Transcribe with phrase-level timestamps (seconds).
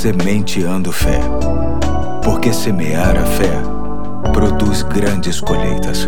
[0.00, 1.20] Sementeando Fé.
[2.24, 3.52] Porque semear a fé
[4.32, 6.06] produz grandes colheitas.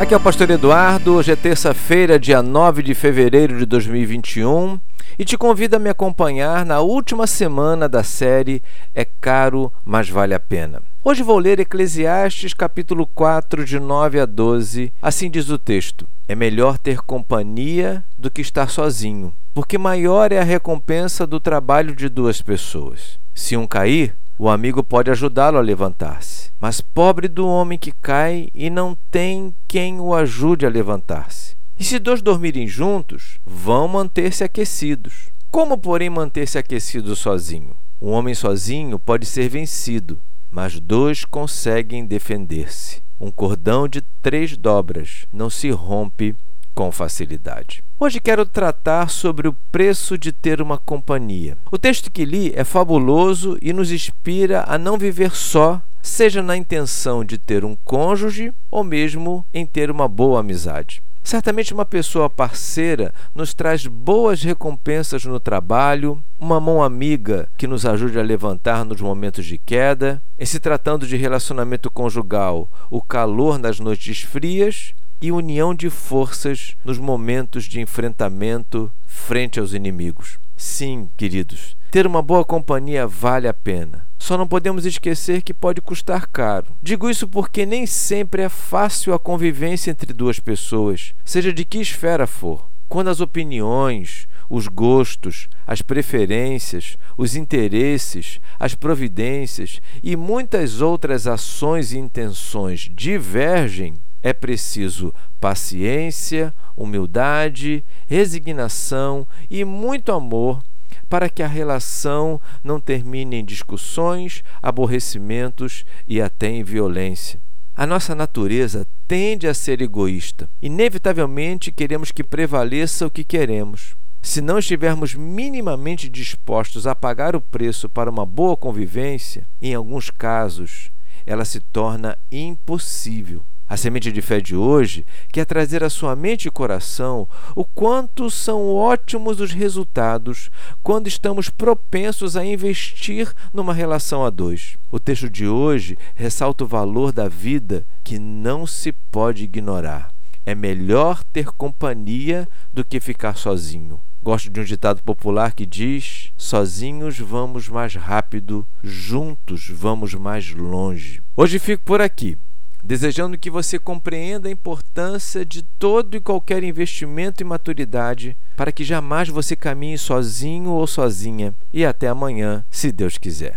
[0.00, 1.16] Aqui é o Pastor Eduardo.
[1.16, 4.80] Hoje é terça-feira, dia 9 de fevereiro de 2021
[5.18, 8.62] e te convido a me acompanhar na última semana da série
[8.94, 10.82] É Caro, mas Vale a Pena.
[11.02, 14.92] Hoje vou ler Eclesiastes capítulo 4, de 9 a 12.
[15.00, 20.40] Assim diz o texto: É melhor ter companhia do que estar sozinho, porque maior é
[20.40, 23.18] a recompensa do trabalho de duas pessoas.
[23.34, 26.50] Se um cair, o amigo pode ajudá-lo a levantar-se.
[26.60, 31.56] Mas pobre do homem que cai e não tem quem o ajude a levantar-se.
[31.78, 35.28] E se dois dormirem juntos, vão manter-se aquecidos.
[35.50, 37.76] Como, porém, manter-se aquecido sozinho?
[38.00, 40.18] Um homem sozinho pode ser vencido,
[40.50, 43.02] mas dois conseguem defender-se.
[43.20, 46.34] Um cordão de três dobras não se rompe
[46.74, 47.82] com facilidade.
[47.98, 51.56] Hoje quero tratar sobre o preço de ter uma companhia.
[51.72, 56.56] O texto que li é fabuloso e nos inspira a não viver só, seja na
[56.56, 61.02] intenção de ter um cônjuge ou mesmo em ter uma boa amizade.
[61.26, 67.84] Certamente, uma pessoa parceira nos traz boas recompensas no trabalho, uma mão amiga que nos
[67.84, 70.22] ajude a levantar nos momentos de queda.
[70.38, 76.76] Em se tratando de relacionamento conjugal, o calor nas noites frias e união de forças
[76.84, 80.38] nos momentos de enfrentamento frente aos inimigos.
[80.56, 84.05] Sim, queridos, ter uma boa companhia vale a pena.
[84.18, 86.66] Só não podemos esquecer que pode custar caro.
[86.82, 91.78] Digo isso porque nem sempre é fácil a convivência entre duas pessoas, seja de que
[91.78, 92.66] esfera for.
[92.88, 101.92] Quando as opiniões, os gostos, as preferências, os interesses, as providências e muitas outras ações
[101.92, 110.62] e intenções divergem, é preciso paciência, humildade, resignação e muito amor
[111.08, 117.40] para que a relação não termine em discussões, aborrecimentos e até em violência.
[117.76, 120.48] A nossa natureza tende a ser egoísta.
[120.62, 123.94] Inevitavelmente queremos que prevaleça o que queremos.
[124.22, 130.10] Se não estivermos minimamente dispostos a pagar o preço para uma boa convivência, em alguns
[130.10, 130.90] casos
[131.26, 133.42] ela se torna impossível.
[133.68, 138.30] A semente de fé de hoje quer trazer à sua mente e coração o quanto
[138.30, 140.52] são ótimos os resultados
[140.84, 144.76] quando estamos propensos a investir numa relação a dois.
[144.88, 150.12] O texto de hoje ressalta o valor da vida que não se pode ignorar.
[150.44, 153.98] É melhor ter companhia do que ficar sozinho.
[154.22, 161.20] Gosto de um ditado popular que diz: sozinhos vamos mais rápido, juntos vamos mais longe.
[161.36, 162.38] Hoje fico por aqui
[162.86, 168.84] desejando que você compreenda a importância de todo e qualquer investimento e maturidade para que
[168.84, 171.52] jamais você caminhe sozinho ou sozinha.
[171.72, 173.54] E até amanhã, se Deus quiser.